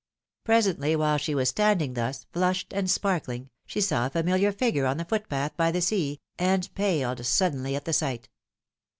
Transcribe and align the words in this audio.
Presently, 0.45 0.95
while 0.95 1.19
she 1.19 1.35
was 1.35 1.49
standing 1.49 1.93
thus, 1.93 2.25
flushed 2.33 2.73
and 2.73 2.89
sparkling, 2.89 3.51
she 3.67 3.79
saw 3.79 4.07
a 4.07 4.09
familiar 4.09 4.51
figure 4.51 4.87
on 4.87 4.97
the 4.97 5.05
footpath 5.05 5.55
by 5.55 5.69
the 5.69 5.79
sea, 5.79 6.19
and 6.39 6.73
paled 6.73 7.23
suddenly 7.23 7.75
at 7.75 7.85
the 7.85 7.93
sight. 7.93 8.27